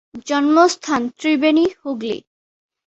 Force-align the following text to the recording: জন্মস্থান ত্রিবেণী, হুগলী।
জন্মস্থান 0.27 1.01
ত্রিবেণী, 1.19 1.65
হুগলী। 1.81 2.17